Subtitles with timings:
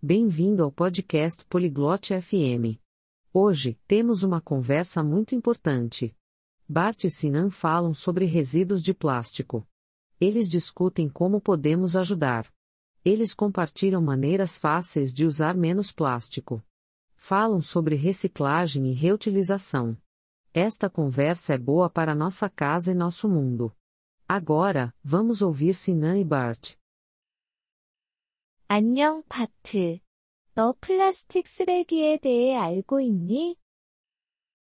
[0.00, 2.78] Bem-vindo ao podcast Poliglote FM.
[3.32, 6.16] Hoje, temos uma conversa muito importante.
[6.68, 9.66] Bart e Sinan falam sobre resíduos de plástico.
[10.20, 12.46] Eles discutem como podemos ajudar.
[13.04, 16.64] Eles compartilham maneiras fáceis de usar menos plástico.
[17.16, 19.98] Falam sobre reciclagem e reutilização.
[20.54, 23.74] Esta conversa é boa para nossa casa e nosso mundo.
[24.28, 26.77] Agora, vamos ouvir Sinan e Bart.
[28.70, 29.98] 안녕, 바트.
[30.54, 33.56] 너 플라스틱 쓰레기에 대해 알고 있니?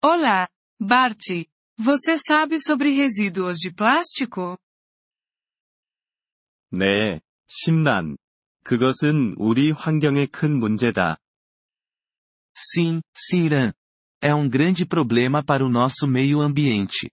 [0.01, 0.47] Olá,
[0.79, 1.45] Bart.
[1.77, 4.57] Você sabe sobre resíduos de plástico?
[6.71, 8.15] 네, 심란.
[8.63, 11.17] 그것은 우리 환경에 큰 문제다.
[12.55, 13.73] Sim, Sinran.
[14.21, 17.09] É um grande problema para o nosso meio ambiente.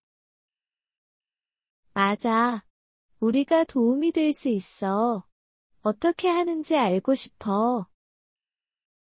[1.94, 2.62] 맞아.
[3.18, 5.25] 우리가 도움이 될 수 있어.
[5.86, 7.86] 어떻게 하는지 알고 싶어.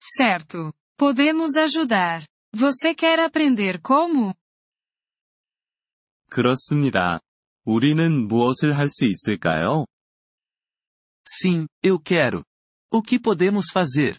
[0.01, 0.73] Certo.
[0.97, 2.27] Podemos ajudar.
[2.53, 4.35] Você quer aprender como?
[6.29, 7.21] 그렇습니다.
[7.65, 9.87] 우리는 무엇을 할 수 있을까요?
[11.25, 12.43] Sim, eu quero.
[12.91, 14.19] O que podemos fazer?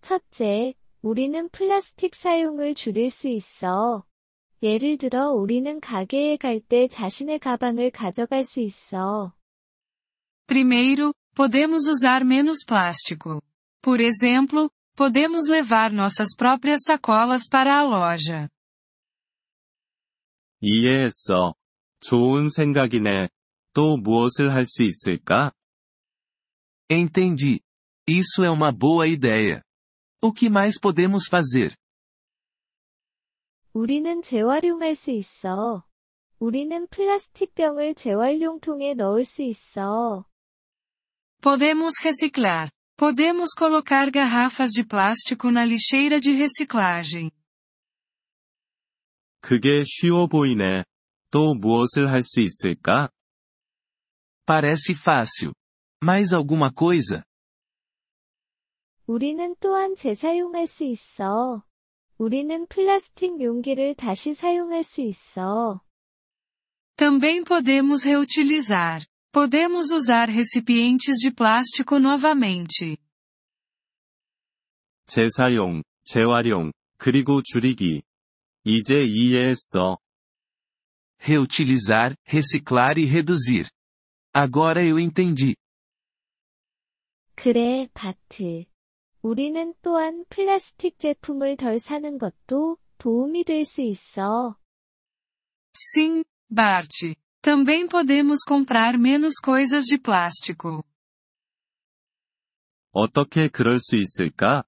[0.00, 4.04] 첫째, 우리는 플라스틱 사용을 줄일 수 있어.
[4.64, 9.32] 예를 들어 우리는 가게에 갈 때 자신의 가방을 가져갈 수 있어.
[10.51, 13.41] Primeiro, podemos usar menos plástico.
[13.81, 18.49] Por exemplo, podemos levar nossas próprias sacolas para a loja.
[20.61, 21.53] 이해했어.
[21.99, 23.29] 좋은 생각이네.
[23.73, 25.51] 또 무엇을 할 수 있을까?
[26.89, 27.59] Entendi.
[28.09, 29.61] Isso é uma boa ideia.
[30.21, 31.75] O que mais podemos fazer?
[33.73, 35.83] 우리는 재활용할 수 있어.
[36.39, 40.25] 우리는 플라스틱 병을 재활용통에 넣을 수 있어.
[41.41, 42.69] Podemos reciclar.
[42.97, 47.29] Podemos colocar garrafas de plástico na lixeira de reciclagem.
[49.41, 50.83] 그게 쉬워 보이네.
[51.31, 53.09] 또 무엇을 할 수 있을까?
[54.45, 55.53] Parece fácil.
[56.03, 57.23] Mais alguma coisa?
[59.05, 61.63] 우리는 또한 재사용할 수 있어.
[62.17, 65.81] 우리는 플라스틱 용기를 다시 사용할 수 있어.
[66.97, 69.05] Também podemos reutilizar.
[69.31, 72.97] Podemos usar recipientes de plástico novamente.
[75.05, 78.01] 재사용, 재활용, 그리고 줄이기.
[78.63, 79.97] 이제 이해했어.
[81.19, 83.69] Reutilizar, reciclar e reduzir.
[84.33, 85.55] Agora eu entendi.
[87.35, 88.65] 그래, 바트.
[89.21, 94.57] 우리는 또한 플라스틱 제품을 덜 사는 것도 도움이 될 수 있어.
[95.73, 97.15] Sim, Bart.
[97.41, 100.83] Também podemos comprar menos coisas de plástico.
[102.91, 104.63] 어떻게 그럴 수 있을까?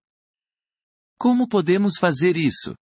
[1.17, 2.75] Como podemos fazer isso?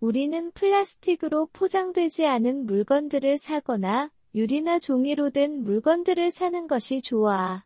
[0.00, 7.64] 우리는 플라스틱으로 포장되지 않은 물건들을 사거나 유리나 종이로 된 물건들을 사는 것이 좋아.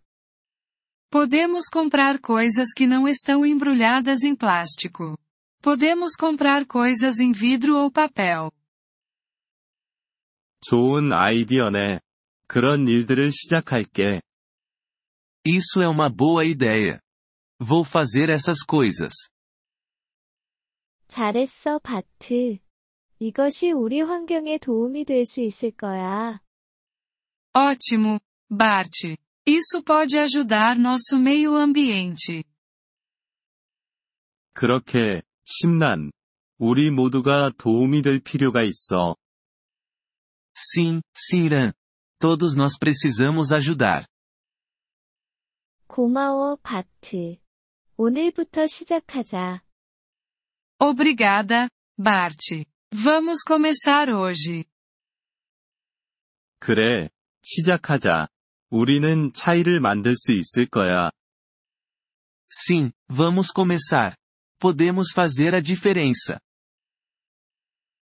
[1.11, 5.17] Podemos comprar coisas que não estão embrulhadas em plástico.
[5.63, 8.53] Podemos comprar coisas em vidro ou papel.
[10.62, 12.00] 좋은 아이디어네.
[12.48, 14.22] 그런 일들을 시작할게.
[15.46, 17.00] Isso é uma boa ideia.
[17.60, 19.14] Vou fazer essas coisas.
[21.08, 22.58] 잘했어, 바트.
[23.20, 26.42] 이것이 우리 환경에 도움이 될 수 있을 거야.
[27.54, 29.18] Ótimo, Bart.
[29.46, 32.44] Isso pode ajudar nosso meio ambiente.
[34.54, 36.12] 그렇게, 심란.
[36.58, 39.16] 우리 모두가 도움이 될 필요가 있어.
[40.57, 41.73] Sim, Sinran.
[42.19, 44.07] Todos nós precisamos ajudar.
[45.87, 47.37] 고마워, 바트.
[47.97, 49.63] 오늘부터 시작하자.
[50.79, 52.65] Obrigada, Bart.
[52.93, 54.65] Vamos começar hoje.
[56.59, 57.09] 그래,
[57.43, 58.29] 시작하자.
[58.71, 61.11] 우리는 차이를 만들 수 있을 거야.
[62.51, 64.17] Sim, vamos começar.
[64.59, 66.41] Podemos fazer a diferença.